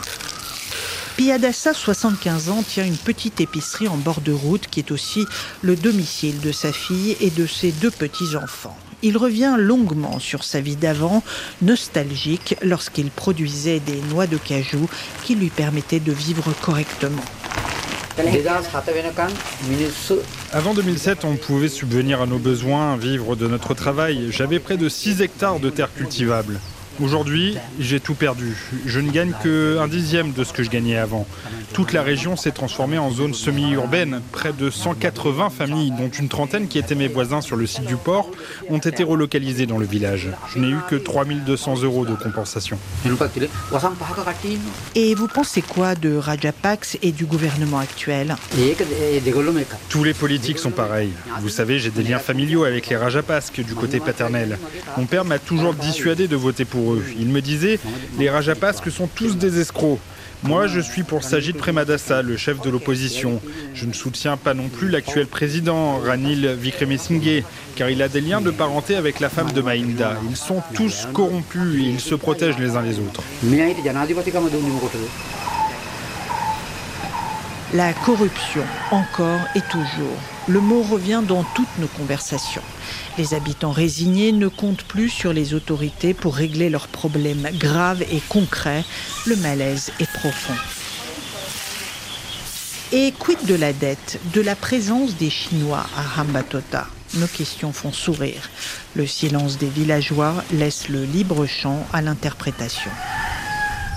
Piadassa, 1.16 1.72
75 1.72 2.50
ans, 2.50 2.62
tient 2.62 2.84
une 2.84 2.96
petite 2.96 3.40
épicerie 3.40 3.88
en 3.88 3.96
bord 3.96 4.20
de 4.20 4.32
route 4.32 4.66
qui 4.66 4.80
est 4.80 4.90
aussi 4.90 5.24
le 5.62 5.76
domicile 5.76 6.40
de 6.40 6.50
sa 6.50 6.72
fille 6.72 7.16
et 7.20 7.30
de 7.30 7.46
ses 7.46 7.70
deux 7.70 7.90
petits-enfants. 7.90 8.76
Il 9.02 9.16
revient 9.16 9.54
longuement 9.56 10.18
sur 10.18 10.44
sa 10.44 10.60
vie 10.60 10.76
d'avant, 10.76 11.22
nostalgique 11.62 12.56
lorsqu'il 12.62 13.10
produisait 13.10 13.80
des 13.80 14.00
noix 14.10 14.26
de 14.26 14.36
cajou 14.36 14.88
qui 15.24 15.36
lui 15.36 15.48
permettaient 15.48 16.00
de 16.00 16.12
vivre 16.12 16.52
correctement. 16.60 17.24
Avant 20.52 20.74
2007, 20.74 21.24
on 21.24 21.36
pouvait 21.36 21.68
subvenir 21.68 22.20
à 22.20 22.26
nos 22.26 22.38
besoins, 22.38 22.96
vivre 22.96 23.36
de 23.36 23.46
notre 23.46 23.74
travail. 23.74 24.28
J'avais 24.30 24.58
près 24.58 24.76
de 24.76 24.88
6 24.88 25.22
hectares 25.22 25.60
de 25.60 25.70
terres 25.70 25.94
cultivables. 25.94 26.60
Aujourd'hui, 27.00 27.56
j'ai 27.78 27.98
tout 27.98 28.14
perdu. 28.14 28.56
Je 28.84 29.00
ne 29.00 29.10
gagne 29.10 29.32
que 29.42 29.78
un 29.80 29.88
dixième 29.88 30.32
de 30.32 30.44
ce 30.44 30.52
que 30.52 30.62
je 30.62 30.68
gagnais 30.68 30.98
avant. 30.98 31.26
Toute 31.72 31.92
la 31.94 32.02
région 32.02 32.36
s'est 32.36 32.50
transformée 32.50 32.98
en 32.98 33.10
zone 33.10 33.32
semi-urbaine. 33.32 34.20
Près 34.32 34.52
de 34.52 34.68
180 34.68 35.48
familles, 35.48 35.92
dont 35.92 36.10
une 36.10 36.28
trentaine 36.28 36.68
qui 36.68 36.78
étaient 36.78 36.94
mes 36.94 37.08
voisins 37.08 37.40
sur 37.40 37.56
le 37.56 37.66
site 37.66 37.86
du 37.86 37.96
port, 37.96 38.30
ont 38.68 38.78
été 38.78 39.02
relocalisées 39.02 39.64
dans 39.66 39.78
le 39.78 39.86
village. 39.86 40.28
Je 40.52 40.58
n'ai 40.58 40.68
eu 40.68 40.78
que 40.90 40.96
3200 40.96 41.82
euros 41.82 42.04
de 42.04 42.14
compensation. 42.14 42.78
Et 44.94 45.14
vous 45.14 45.28
pensez 45.28 45.62
quoi 45.62 45.94
de 45.94 46.16
Rajapax 46.16 46.98
et 47.00 47.12
du 47.12 47.24
gouvernement 47.24 47.78
actuel? 47.78 48.36
Tous 49.88 50.04
les 50.04 50.12
politiques 50.12 50.58
sont 50.58 50.70
pareils. 50.70 51.12
Vous 51.40 51.48
savez, 51.48 51.78
j'ai 51.78 51.90
des 51.90 52.02
liens 52.02 52.18
familiaux 52.18 52.64
avec 52.64 52.88
les 52.88 52.96
Rajapakses 52.96 53.52
du 53.52 53.74
côté 53.74 54.00
paternel. 54.00 54.58
Mon 54.98 55.06
père 55.06 55.24
m'a 55.24 55.38
toujours 55.38 55.72
dissuadé 55.72 56.28
de 56.28 56.36
voter 56.36 56.64
pour 56.64 56.89
eux. 56.89 56.89
Il 57.18 57.28
me 57.28 57.40
disait, 57.40 57.78
les 58.18 58.30
Rajapakses 58.30 58.88
sont 58.90 59.06
tous 59.06 59.36
des 59.36 59.60
escrocs. 59.60 59.98
Moi, 60.42 60.66
je 60.66 60.80
suis 60.80 61.02
pour 61.02 61.22
Sajid 61.22 61.56
Premadasa, 61.56 62.22
le 62.22 62.36
chef 62.38 62.62
de 62.62 62.70
l'opposition. 62.70 63.42
Je 63.74 63.84
ne 63.84 63.92
soutiens 63.92 64.38
pas 64.38 64.54
non 64.54 64.68
plus 64.68 64.88
l'actuel 64.88 65.26
président, 65.26 65.98
Ranil 65.98 66.56
Vikremesinghe, 66.58 67.44
car 67.76 67.90
il 67.90 68.00
a 68.00 68.08
des 68.08 68.22
liens 68.22 68.40
de 68.40 68.50
parenté 68.50 68.96
avec 68.96 69.20
la 69.20 69.28
femme 69.28 69.52
de 69.52 69.60
Mahinda. 69.60 70.14
Ils 70.30 70.36
sont 70.36 70.62
tous 70.72 71.06
corrompus 71.12 71.76
et 71.76 71.88
ils 71.88 72.00
se 72.00 72.14
protègent 72.14 72.58
les 72.58 72.74
uns 72.74 72.82
les 72.82 72.98
autres. 72.98 73.22
La 77.74 77.92
corruption, 77.92 78.62
encore 78.90 79.40
et 79.54 79.60
toujours. 79.70 80.18
Le 80.50 80.60
mot 80.60 80.82
revient 80.82 81.22
dans 81.24 81.44
toutes 81.44 81.78
nos 81.78 81.86
conversations. 81.86 82.62
Les 83.18 83.34
habitants 83.34 83.70
résignés 83.70 84.32
ne 84.32 84.48
comptent 84.48 84.82
plus 84.82 85.08
sur 85.08 85.32
les 85.32 85.54
autorités 85.54 86.12
pour 86.12 86.34
régler 86.34 86.70
leurs 86.70 86.88
problèmes 86.88 87.48
graves 87.56 88.02
et 88.02 88.20
concrets. 88.28 88.84
Le 89.26 89.36
malaise 89.36 89.92
est 90.00 90.10
profond. 90.10 90.54
Et 92.90 93.14
quid 93.16 93.46
de 93.46 93.54
la 93.54 93.72
dette, 93.72 94.18
de 94.34 94.40
la 94.40 94.56
présence 94.56 95.14
des 95.14 95.30
Chinois 95.30 95.86
à 95.96 96.20
Hambatota 96.20 96.88
Nos 97.14 97.28
questions 97.28 97.72
font 97.72 97.92
sourire. 97.92 98.50
Le 98.96 99.06
silence 99.06 99.56
des 99.56 99.68
villageois 99.68 100.34
laisse 100.52 100.88
le 100.88 101.04
libre 101.04 101.46
champ 101.46 101.86
à 101.92 102.02
l'interprétation. 102.02 102.90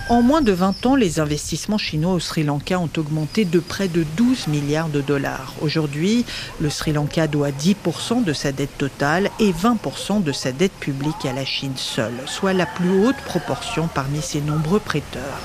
En 0.10 0.22
moins 0.22 0.42
de 0.42 0.52
20 0.52 0.86
ans, 0.86 0.96
les 0.96 1.22
investissements 1.22 1.78
chinois 1.78 2.14
au 2.14 2.20
Sri 2.20 2.44
Lanka 2.44 2.78
ont 2.78 2.90
augmenté 2.98 3.46
de 3.46 3.60
près 3.60 3.88
de 3.88 4.06
12 4.18 4.48
milliards 4.48 4.90
de 4.90 5.00
dollars. 5.00 5.54
Aujourd'hui, 5.62 6.26
le 6.60 6.70
Sri 6.70 6.92
Lanka 6.92 7.28
doit 7.28 7.52
10% 7.52 8.26
de 8.26 8.34
sa 8.34 8.52
dette 8.52 8.78
totale 8.78 9.30
et 9.40 9.54
20% 9.54 10.22
de 10.22 10.32
sa 10.34 10.52
dette 10.52 10.74
publique 10.74 11.26
à 11.26 11.32
la 11.32 11.46
Chine 11.46 11.78
seule, 11.78 12.20
soit 12.26 12.52
la 12.52 12.66
plus 12.66 13.06
haute 13.06 13.16
proportion 13.26 13.88
parmi 13.88 14.22
ses 14.22 14.42
nombreux 14.42 14.82
prêteurs. 14.82 15.40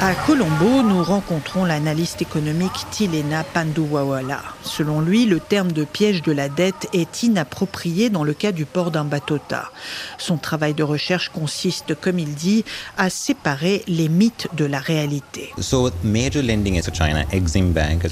À 0.00 0.14
Colombo, 0.14 0.84
nous 0.84 1.02
rencontrons 1.02 1.64
l'analyste 1.64 2.22
économique 2.22 2.86
Tilena 2.92 3.42
Panduwawala. 3.42 4.40
Selon 4.62 5.00
lui, 5.00 5.26
le 5.26 5.40
terme 5.40 5.72
de 5.72 5.82
piège 5.82 6.22
de 6.22 6.30
la 6.30 6.48
dette 6.48 6.86
est 6.92 7.24
inapproprié 7.24 8.08
dans 8.08 8.22
le 8.22 8.32
cas 8.32 8.52
du 8.52 8.64
port 8.64 8.92
d'un 8.92 9.02
Batota. 9.02 9.72
Son 10.16 10.36
travail 10.36 10.74
de 10.74 10.84
recherche 10.84 11.30
consiste, 11.30 11.96
comme 12.00 12.20
il 12.20 12.34
dit, 12.34 12.64
à 12.96 13.10
séparer 13.10 13.82
les 13.88 14.08
mythes 14.08 14.46
de 14.56 14.64
la 14.64 14.78
réalité. 14.78 15.52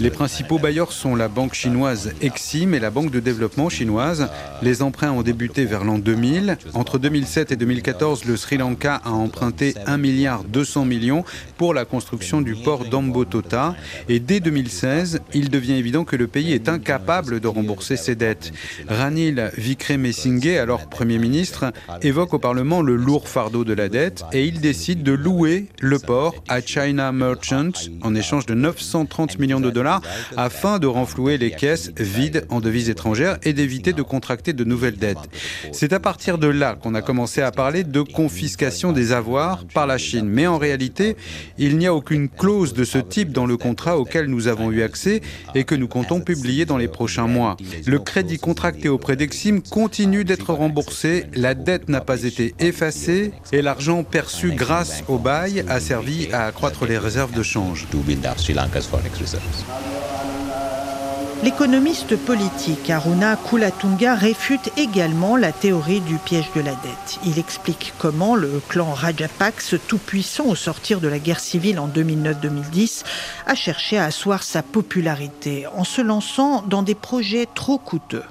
Les 0.00 0.10
principaux 0.10 0.58
bailleurs 0.58 0.90
sont 0.90 1.14
la 1.14 1.28
banque 1.28 1.54
chinoise 1.54 2.14
Exim 2.20 2.74
et 2.74 2.80
la 2.80 2.90
banque 2.90 3.12
de 3.12 3.20
développement 3.20 3.68
chinoise. 3.68 4.28
Les 4.60 4.82
emprunts 4.82 5.12
ont 5.12 5.22
débuté 5.22 5.64
vers 5.64 5.84
l'an 5.84 5.98
2000. 5.98 6.58
Entre 6.74 6.98
2007 6.98 7.52
et 7.52 7.56
2014, 7.56 8.24
le 8.24 8.36
Sri 8.36 8.56
Lanka 8.56 9.00
a 9.04 9.10
emprunté 9.10 9.76
1 9.86 9.98
milliard 9.98 10.42
200 10.42 10.84
millions 10.84 11.24
pour 11.56 11.75
la 11.76 11.84
construction 11.84 12.40
du 12.40 12.56
port 12.56 12.86
d'Ambotota. 12.86 13.76
Et 14.08 14.18
dès 14.18 14.40
2016, 14.40 15.20
il 15.34 15.50
devient 15.50 15.74
évident 15.74 16.04
que 16.04 16.16
le 16.16 16.26
pays 16.26 16.52
est 16.52 16.68
incapable 16.68 17.38
de 17.38 17.46
rembourser 17.46 17.96
ses 17.96 18.16
dettes. 18.16 18.52
Ranil 18.88 19.52
Vikremesinghe, 19.56 20.58
alors 20.58 20.88
Premier 20.88 21.18
ministre, 21.18 21.72
évoque 22.02 22.34
au 22.34 22.38
Parlement 22.38 22.82
le 22.82 22.96
lourd 22.96 23.28
fardeau 23.28 23.64
de 23.64 23.74
la 23.74 23.88
dette 23.88 24.24
et 24.32 24.46
il 24.46 24.60
décide 24.60 25.02
de 25.02 25.12
louer 25.12 25.66
le 25.80 25.98
port 25.98 26.34
à 26.48 26.60
China 26.60 27.12
Merchants 27.12 27.88
en 28.02 28.14
échange 28.14 28.46
de 28.46 28.54
930 28.54 29.38
millions 29.38 29.60
de 29.60 29.70
dollars 29.70 30.00
afin 30.36 30.78
de 30.78 30.86
renflouer 30.86 31.38
les 31.38 31.50
caisses 31.50 31.92
vides 31.98 32.46
en 32.48 32.60
devises 32.60 32.90
étrangères 32.90 33.38
et 33.42 33.52
d'éviter 33.52 33.92
de 33.92 34.02
contracter 34.02 34.52
de 34.52 34.64
nouvelles 34.64 34.96
dettes. 34.96 35.28
C'est 35.72 35.92
à 35.92 36.00
partir 36.00 36.38
de 36.38 36.48
là 36.48 36.74
qu'on 36.74 36.94
a 36.94 37.02
commencé 37.02 37.42
à 37.42 37.50
parler 37.50 37.84
de 37.84 38.00
confiscation 38.00 38.92
des 38.92 39.12
avoirs 39.12 39.64
par 39.74 39.86
la 39.86 39.98
Chine. 39.98 40.26
Mais 40.26 40.46
en 40.46 40.58
réalité, 40.58 41.16
Il 41.66 41.78
n'y 41.78 41.88
a 41.88 41.94
aucune 41.94 42.28
clause 42.28 42.74
de 42.74 42.84
ce 42.84 42.98
type 42.98 43.32
dans 43.32 43.44
le 43.44 43.56
contrat 43.56 43.98
auquel 43.98 44.26
nous 44.26 44.46
avons 44.46 44.70
eu 44.70 44.82
accès 44.82 45.20
et 45.56 45.64
que 45.64 45.74
nous 45.74 45.88
comptons 45.88 46.20
publier 46.20 46.64
dans 46.64 46.76
les 46.76 46.86
prochains 46.86 47.26
mois. 47.26 47.56
Le 47.86 47.98
crédit 47.98 48.38
contracté 48.38 48.88
auprès 48.88 49.16
d'Exim 49.16 49.58
continue 49.68 50.22
d'être 50.22 50.52
remboursé, 50.52 51.24
la 51.34 51.54
dette 51.54 51.88
n'a 51.88 52.00
pas 52.00 52.22
été 52.22 52.54
effacée 52.60 53.32
et 53.50 53.62
l'argent 53.62 54.04
perçu 54.04 54.52
grâce 54.52 55.02
au 55.08 55.18
bail 55.18 55.64
a 55.68 55.80
servi 55.80 56.28
à 56.32 56.44
accroître 56.44 56.86
les 56.86 56.98
réserves 56.98 57.32
de 57.32 57.42
change. 57.42 57.88
L'économiste 61.46 62.16
politique 62.16 62.90
Aruna 62.90 63.36
Kulatunga 63.36 64.16
réfute 64.16 64.72
également 64.76 65.36
la 65.36 65.52
théorie 65.52 66.00
du 66.00 66.16
piège 66.16 66.50
de 66.56 66.60
la 66.60 66.72
dette. 66.72 67.20
Il 67.24 67.38
explique 67.38 67.94
comment 67.98 68.34
le 68.34 68.60
clan 68.68 68.92
Rajapakse, 68.92 69.76
tout 69.86 69.98
puissant 69.98 70.46
au 70.46 70.56
sortir 70.56 71.00
de 71.00 71.06
la 71.06 71.20
guerre 71.20 71.38
civile 71.38 71.78
en 71.78 71.86
2009-2010, 71.86 73.04
a 73.46 73.54
cherché 73.54 73.96
à 73.96 74.06
asseoir 74.06 74.42
sa 74.42 74.64
popularité 74.64 75.68
en 75.68 75.84
se 75.84 76.02
lançant 76.02 76.62
dans 76.62 76.82
des 76.82 76.96
projets 76.96 77.46
trop 77.54 77.78
coûteux. 77.78 78.24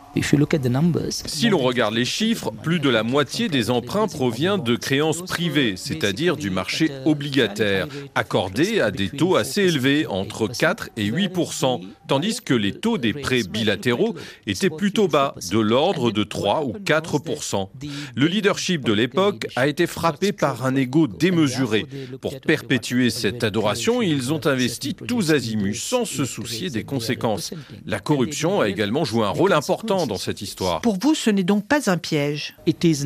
Si 1.26 1.50
l'on 1.50 1.58
regarde 1.58 1.94
les 1.94 2.06
chiffres, 2.06 2.52
plus 2.64 2.80
de 2.80 2.90
la 2.90 3.04
moitié 3.04 3.50
des 3.50 3.70
emprunts 3.70 4.08
provient 4.08 4.58
de 4.58 4.76
créances 4.76 5.22
privées, 5.24 5.76
c'est-à-dire 5.76 6.38
du 6.38 6.50
marché 6.50 6.90
obligataire, 7.06 7.88
accordé 8.16 8.80
à 8.80 8.92
des 8.92 9.10
taux 9.10 9.36
assez 9.36 9.64
élevés, 9.64 10.08
entre 10.08 10.48
4 10.48 10.90
et 10.98 11.12
8% 11.12 11.82
tandis 12.08 12.42
que 12.42 12.54
les 12.54 12.74
taux 12.74 12.98
des 12.98 13.14
prêts 13.14 13.44
bilatéraux 13.44 14.16
étaient 14.48 14.70
plutôt 14.70 15.08
bas, 15.08 15.36
de 15.52 15.60
l'ordre 15.60 16.12
de 16.12 16.24
3 16.24 16.66
ou 16.66 16.74
4% 16.74 17.70
Le 18.16 18.28
leadership 18.28 18.84
de 18.86 18.94
l'époque 18.94 19.48
a 19.56 19.68
été 19.68 19.88
frappé 19.88 20.32
par 20.32 20.66
un 20.66 20.76
ego 20.76 21.08
démesuré. 21.08 21.86
Pour 22.22 22.40
perpétuer 22.40 23.10
cette 23.10 23.44
adoration, 23.44 24.02
ils 24.02 24.34
ont 24.34 24.46
investi 24.46 24.96
tous 24.96 25.32
azimuts 25.32 25.76
sans 25.76 26.06
se 26.06 26.26
soucier 26.26 26.70
des 26.70 26.84
conséquences. 26.84 27.54
La 27.86 28.00
corruption 28.00 28.62
a 28.62 28.70
également 28.70 29.06
joué 29.06 29.26
un 29.26 29.30
rôle 29.30 29.54
important 29.54 30.05
dans 30.08 30.18
cette 30.18 30.42
histoire. 30.42 30.82
Pour 30.82 30.98
vous, 31.00 31.16
ce 31.16 31.30
n'est 31.30 31.44
donc 31.44 31.68
pas 31.68 31.90
un 31.90 31.98
piège. 31.98 32.56
Ce 32.66 33.04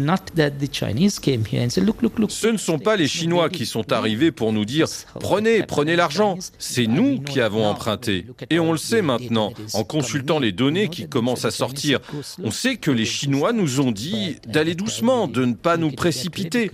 ne 2.48 2.58
sont 2.58 2.79
pas 2.79 2.96
les 2.96 3.08
Chinois 3.08 3.50
qui 3.50 3.65
sont 3.65 3.91
arrivés 3.91 4.32
pour 4.32 4.53
nous 4.53 4.65
dire 4.65 4.88
prenez, 5.20 5.63
prenez 5.63 5.96
l'argent. 5.96 6.38
C'est 6.58 6.88
nous 6.88 7.20
qui 7.22 7.41
avons 7.41 7.65
emprunté. 7.65 8.25
Et 8.50 8.60
on 8.60 8.72
le 8.72 8.77
sait 8.77 9.01
maintenant, 9.01 9.53
en 9.74 9.84
consultant 9.84 10.39
les 10.39 10.51
données 10.51 10.89
qui 10.89 11.08
commencent 11.08 11.46
à 11.46 11.51
sortir. 11.51 12.00
On 12.44 12.51
sait 12.51 12.77
que 12.77 12.91
les 12.91 13.06
Chinois 13.06 13.53
nous 13.53 13.79
ont 13.79 13.91
dit 13.91 14.38
d'aller 14.48 14.75
doucement, 14.75 15.27
de 15.27 15.46
ne 15.46 15.53
pas 15.53 15.77
nous 15.77 15.91
précipiter. 15.91 16.72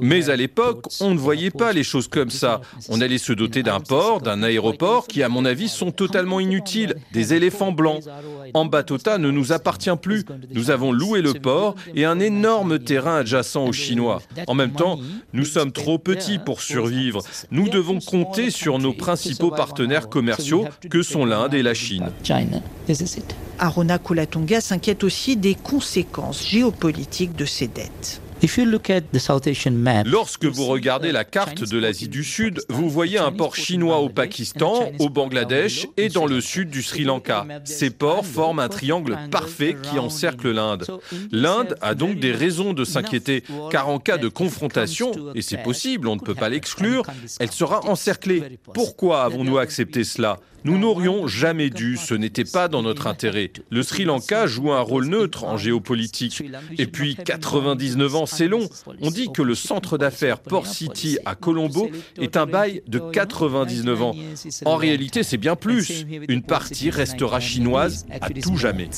Mais 0.00 0.30
à 0.30 0.36
l'époque, 0.36 0.86
on 1.00 1.14
ne 1.14 1.18
voyait 1.18 1.50
pas 1.50 1.72
les 1.72 1.84
choses 1.84 2.08
comme 2.08 2.30
ça. 2.30 2.60
On 2.88 3.00
allait 3.00 3.18
se 3.18 3.32
doter 3.32 3.62
d'un 3.62 3.80
port, 3.80 4.20
d'un 4.20 4.42
aéroport 4.42 5.06
qui, 5.06 5.22
à 5.22 5.28
mon 5.28 5.44
avis, 5.44 5.68
sont 5.68 5.90
totalement 5.90 6.40
inutiles. 6.40 6.94
Des 7.12 7.34
éléphants 7.34 7.72
blancs. 7.72 8.02
Ambatota 8.54 9.18
ne 9.18 9.30
nous 9.30 9.52
appartient 9.64 9.96
plus. 10.00 10.26
Nous 10.52 10.70
avons 10.70 10.92
loué 10.92 11.22
le 11.22 11.32
port 11.32 11.74
et 11.94 12.04
un 12.04 12.20
énorme 12.20 12.78
terrain 12.78 13.16
adjacent 13.20 13.64
aux 13.64 13.72
Chinois. 13.72 14.20
En 14.46 14.52
même 14.52 14.72
temps, 14.72 14.98
nous 15.32 15.46
sommes 15.46 15.72
trop 15.72 15.98
petits 15.98 16.38
pour 16.38 16.60
survivre. 16.60 17.22
Nous 17.50 17.70
devons 17.70 17.98
compter 17.98 18.50
sur 18.50 18.78
nos 18.78 18.92
principaux 18.92 19.50
partenaires 19.50 20.10
commerciaux 20.10 20.66
que 20.90 21.02
sont 21.02 21.24
l'Inde 21.24 21.54
et 21.54 21.62
la 21.62 21.72
Chine. 21.72 22.10
Aruna 23.58 23.98
Kulatunga 23.98 24.60
s'inquiète 24.60 25.02
aussi 25.02 25.36
des 25.36 25.54
conséquences 25.54 26.46
géopolitiques 26.46 27.36
de 27.36 27.46
ces 27.46 27.68
dettes. 27.68 28.20
Lorsque 30.06 30.44
vous 30.44 30.66
regardez 30.66 31.12
la 31.12 31.24
carte 31.24 31.64
de 31.64 31.78
l'Asie 31.78 32.08
du 32.08 32.24
Sud, 32.24 32.60
vous 32.68 32.90
voyez 32.90 33.18
un 33.18 33.32
port 33.32 33.56
chinois 33.56 33.98
au 33.98 34.08
Pakistan, 34.08 34.90
au 34.98 35.08
Bangladesh 35.08 35.86
et 35.96 36.08
dans 36.08 36.26
le 36.26 36.40
sud 36.40 36.68
du 36.68 36.82
Sri 36.82 37.04
Lanka. 37.04 37.46
Ces 37.64 37.90
ports 37.90 38.26
forment 38.26 38.60
un 38.60 38.68
triangle 38.68 39.18
parfait 39.30 39.76
qui 39.82 39.98
encercle 39.98 40.50
l'Inde. 40.50 40.86
L'Inde 41.30 41.76
a 41.80 41.94
donc 41.94 42.18
des 42.18 42.32
raisons 42.32 42.72
de 42.72 42.84
s'inquiéter, 42.84 43.44
car 43.70 43.88
en 43.88 43.98
cas 43.98 44.18
de 44.18 44.28
confrontation, 44.28 45.12
et 45.34 45.42
c'est 45.42 45.62
possible, 45.62 46.08
on 46.08 46.16
ne 46.16 46.20
peut 46.20 46.34
pas 46.34 46.48
l'exclure, 46.48 47.04
elle 47.40 47.52
sera 47.52 47.86
encerclée. 47.86 48.58
Pourquoi 48.74 49.22
avons-nous 49.24 49.58
accepté 49.58 50.04
cela 50.04 50.38
nous 50.64 50.78
n'aurions 50.78 51.26
jamais 51.26 51.70
dû, 51.70 51.96
ce 51.96 52.14
n'était 52.14 52.44
pas 52.44 52.68
dans 52.68 52.82
notre 52.82 53.06
intérêt. 53.06 53.50
Le 53.70 53.82
Sri 53.82 54.04
Lanka 54.04 54.46
joue 54.46 54.72
un 54.72 54.80
rôle 54.80 55.06
neutre 55.06 55.44
en 55.44 55.56
géopolitique. 55.56 56.42
Et 56.78 56.86
puis 56.86 57.16
99 57.16 58.16
ans, 58.16 58.26
c'est 58.26 58.48
long. 58.48 58.68
On 59.02 59.10
dit 59.10 59.28
que 59.32 59.42
le 59.42 59.54
centre 59.54 59.98
d'affaires 59.98 60.40
Port 60.40 60.66
City 60.66 61.18
à 61.24 61.34
Colombo 61.34 61.90
est 62.18 62.36
un 62.36 62.46
bail 62.46 62.82
de 62.88 62.98
99 62.98 64.02
ans. 64.02 64.14
En 64.64 64.76
réalité, 64.76 65.22
c'est 65.22 65.36
bien 65.36 65.56
plus. 65.56 66.06
Une 66.28 66.42
partie 66.42 66.90
restera 66.90 67.40
chinoise 67.40 68.06
à 68.20 68.30
tout 68.30 68.56
jamais. 68.56 68.88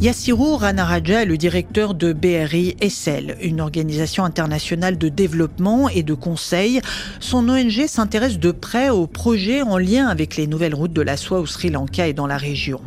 Yassirou 0.00 0.56
Ranaraja 0.56 1.22
est 1.22 1.26
le 1.26 1.36
directeur 1.36 1.92
de 1.92 2.12
BRI 2.12 2.76
Essel, 2.80 3.36
une 3.42 3.60
organisation 3.60 4.24
internationale 4.24 4.96
de 4.96 5.08
développement 5.08 5.88
et 5.88 6.04
de 6.04 6.14
conseil. 6.14 6.80
Son 7.18 7.48
ONG 7.48 7.88
s'intéresse 7.88 8.38
de 8.38 8.52
près 8.52 8.90
aux 8.90 9.08
projets 9.08 9.62
en 9.62 9.76
lien 9.76 10.06
avec 10.06 10.36
les 10.36 10.46
nouvelles 10.46 10.76
routes 10.76 10.92
de 10.92 11.02
la 11.02 11.16
soie 11.16 11.40
au 11.40 11.46
Sri 11.46 11.70
Lanka 11.70 12.06
et 12.06 12.12
dans 12.12 12.28
la 12.28 12.36
région. 12.36 12.80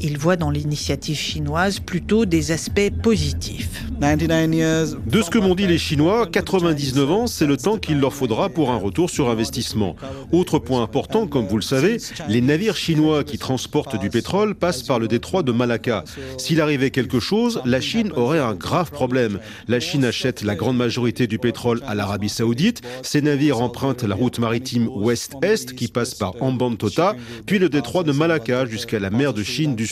Il 0.00 0.18
voit 0.18 0.36
dans 0.36 0.50
l'initiative 0.50 1.16
chinoise 1.16 1.80
plutôt 1.80 2.24
des 2.26 2.50
aspects 2.50 2.90
positifs. 3.02 3.84
De 4.00 5.22
ce 5.22 5.30
que 5.30 5.38
m'ont 5.38 5.54
dit 5.54 5.66
les 5.66 5.78
Chinois, 5.78 6.26
99 6.26 7.10
ans, 7.10 7.26
c'est 7.26 7.46
le 7.46 7.56
temps 7.56 7.78
qu'il 7.78 8.00
leur 8.00 8.12
faudra 8.12 8.48
pour 8.48 8.70
un 8.70 8.76
retour 8.76 9.08
sur 9.08 9.30
investissement. 9.30 9.96
Autre 10.32 10.58
point 10.58 10.82
important, 10.82 11.26
comme 11.26 11.46
vous 11.46 11.56
le 11.56 11.62
savez, 11.62 11.98
les 12.28 12.40
navires 12.40 12.76
chinois 12.76 13.24
qui 13.24 13.38
transportent 13.38 13.98
du 13.98 14.10
pétrole 14.10 14.54
passent 14.54 14.82
par 14.82 14.98
le 14.98 15.08
détroit 15.08 15.42
de 15.42 15.52
Malacca. 15.52 16.04
S'il 16.38 16.60
arrivait 16.60 16.90
quelque 16.90 17.20
chose, 17.20 17.62
la 17.64 17.80
Chine 17.80 18.10
aurait 18.16 18.40
un 18.40 18.54
grave 18.54 18.90
problème. 18.90 19.38
La 19.68 19.80
Chine 19.80 20.04
achète 20.04 20.42
la 20.42 20.54
grande 20.54 20.76
majorité 20.76 21.26
du 21.26 21.38
pétrole 21.38 21.80
à 21.86 21.94
l'Arabie 21.94 22.28
saoudite, 22.28 22.82
ces 23.02 23.22
navires 23.22 23.60
empruntent 23.60 24.04
la 24.04 24.16
route 24.16 24.38
maritime 24.38 24.88
ouest-est 24.88 25.74
qui 25.74 25.88
passe 25.88 26.14
par 26.14 26.34
Ambantota, 26.42 27.16
puis 27.46 27.58
le 27.58 27.68
détroit 27.68 28.02
de 28.02 28.12
Malacca 28.12 28.66
jusqu'à 28.66 28.98
la 28.98 29.10
mer 29.10 29.32
de 29.32 29.42
Chine 29.42 29.76
du 29.76 29.83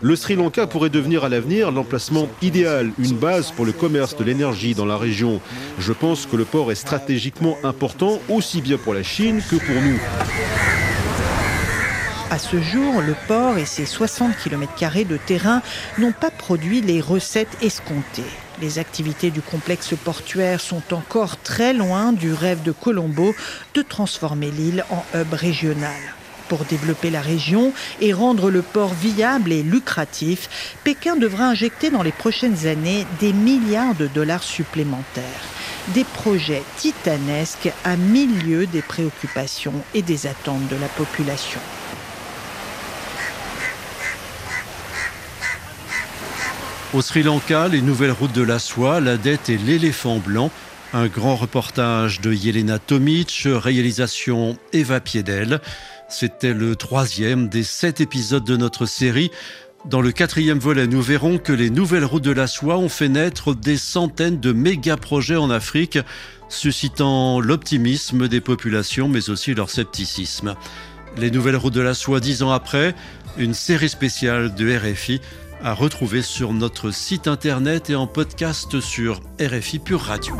Le 0.00 0.16
Sri 0.16 0.36
Lanka 0.36 0.66
pourrait 0.66 0.90
devenir 0.90 1.24
à 1.24 1.28
l'avenir 1.28 1.70
l'emplacement 1.70 2.28
idéal, 2.42 2.92
une 2.98 3.16
base 3.16 3.50
pour 3.50 3.64
le 3.64 3.72
commerce 3.72 4.16
de 4.16 4.24
l'énergie 4.24 4.74
dans 4.74 4.86
la 4.86 4.96
région. 4.96 5.40
Je 5.78 5.92
pense 5.92 6.26
que 6.26 6.36
le 6.36 6.44
port 6.44 6.72
est 6.72 6.76
stratégiquement 6.76 7.56
important 7.64 8.20
aussi 8.28 8.60
bien 8.60 8.78
pour 8.78 8.94
la 8.94 9.02
Chine 9.02 9.42
que 9.50 9.56
pour 9.56 9.82
nous. 9.82 9.98
À 12.30 12.38
ce 12.38 12.60
jour, 12.60 13.00
le 13.00 13.14
port 13.28 13.58
et 13.58 13.64
ses 13.64 13.86
60 13.86 14.36
km 14.42 15.04
de 15.06 15.16
terrain 15.16 15.62
n'ont 15.98 16.12
pas 16.12 16.30
produit 16.30 16.80
les 16.80 17.00
recettes 17.00 17.56
escomptées. 17.62 18.22
Les 18.60 18.78
activités 18.78 19.30
du 19.30 19.40
complexe 19.40 19.94
portuaire 20.04 20.60
sont 20.60 20.82
encore 20.92 21.36
très 21.36 21.72
loin 21.72 22.12
du 22.12 22.32
rêve 22.32 22.62
de 22.62 22.72
Colombo 22.72 23.34
de 23.74 23.82
transformer 23.82 24.50
l'île 24.50 24.84
en 24.90 25.04
hub 25.14 25.32
régional. 25.32 26.00
Pour 26.48 26.64
développer 26.64 27.10
la 27.10 27.20
région 27.20 27.72
et 28.00 28.12
rendre 28.12 28.50
le 28.50 28.62
port 28.62 28.92
viable 28.92 29.52
et 29.52 29.62
lucratif, 29.62 30.76
Pékin 30.84 31.16
devra 31.16 31.44
injecter 31.44 31.90
dans 31.90 32.02
les 32.02 32.12
prochaines 32.12 32.66
années 32.66 33.06
des 33.20 33.32
milliards 33.32 33.94
de 33.94 34.06
dollars 34.06 34.42
supplémentaires. 34.42 35.24
Des 35.94 36.04
projets 36.04 36.62
titanesques 36.76 37.70
à 37.84 37.96
milieu 37.96 38.66
des 38.66 38.82
préoccupations 38.82 39.74
et 39.94 40.02
des 40.02 40.26
attentes 40.26 40.68
de 40.68 40.76
la 40.76 40.88
population. 40.88 41.60
Au 46.94 47.02
Sri 47.02 47.24
Lanka, 47.24 47.66
les 47.66 47.80
nouvelles 47.80 48.12
routes 48.12 48.32
de 48.32 48.42
la 48.42 48.60
soie, 48.60 49.00
la 49.00 49.16
dette 49.16 49.48
et 49.48 49.58
l'éléphant 49.58 50.18
blanc. 50.18 50.50
Un 50.92 51.08
grand 51.08 51.34
reportage 51.34 52.20
de 52.20 52.32
Yelena 52.32 52.78
Tomic, 52.78 53.48
réalisation 53.48 54.56
Eva 54.72 55.00
Piedel. 55.00 55.60
C'était 56.16 56.54
le 56.54 56.76
troisième 56.76 57.48
des 57.48 57.64
sept 57.64 58.00
épisodes 58.00 58.44
de 58.44 58.56
notre 58.56 58.86
série. 58.86 59.32
Dans 59.84 60.00
le 60.00 60.12
quatrième 60.12 60.60
volet, 60.60 60.86
nous 60.86 61.02
verrons 61.02 61.38
que 61.38 61.52
les 61.52 61.70
nouvelles 61.70 62.04
routes 62.04 62.22
de 62.22 62.30
la 62.30 62.46
soie 62.46 62.78
ont 62.78 62.88
fait 62.88 63.08
naître 63.08 63.52
des 63.52 63.76
centaines 63.76 64.38
de 64.38 64.52
méga-projets 64.52 65.34
en 65.34 65.50
Afrique, 65.50 65.98
suscitant 66.48 67.40
l'optimisme 67.40 68.28
des 68.28 68.40
populations, 68.40 69.08
mais 69.08 69.28
aussi 69.28 69.54
leur 69.54 69.70
scepticisme. 69.70 70.54
Les 71.16 71.32
nouvelles 71.32 71.56
routes 71.56 71.74
de 71.74 71.80
la 71.80 71.94
soie 71.94 72.20
dix 72.20 72.44
ans 72.44 72.52
après, 72.52 72.94
une 73.36 73.52
série 73.52 73.88
spéciale 73.88 74.54
de 74.54 74.72
RFI 74.72 75.20
à 75.64 75.74
retrouver 75.74 76.22
sur 76.22 76.52
notre 76.52 76.92
site 76.92 77.26
internet 77.26 77.90
et 77.90 77.96
en 77.96 78.06
podcast 78.06 78.78
sur 78.78 79.20
RFI 79.40 79.80
Pure 79.80 80.02
Radio. 80.02 80.36